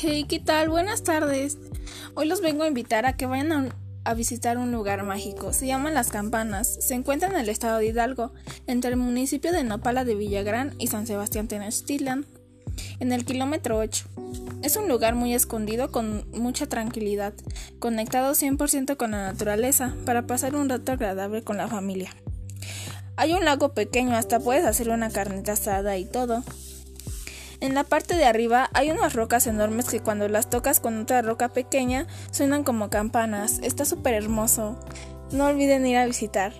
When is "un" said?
4.56-4.70, 14.76-14.86, 20.54-20.68, 23.32-23.44